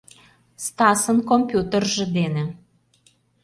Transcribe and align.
Стасын 0.65 1.17
компьютерже 1.31 2.05
дене. 2.17 2.45